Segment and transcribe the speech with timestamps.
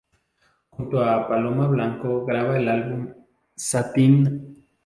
[0.71, 3.13] Junto a Paloma Blanco graba el álbum
[3.55, 4.65] "Satin...